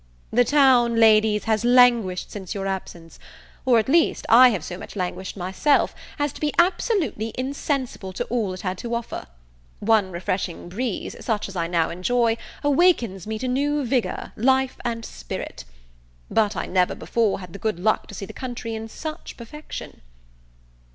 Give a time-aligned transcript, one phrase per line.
[0.31, 3.19] "The town, Ladies, has languished since your absence;
[3.67, 8.23] or, at least, I have so much languished myself, as to be absolutely insensible to
[8.23, 9.27] all it had to offer.
[9.79, 15.05] One refreshing breeze, such as I now enjoy, awakens me to new vigour, life, and
[15.05, 15.65] spirit.
[16.31, 20.01] But I never before had the good luck to see the country in such perfection."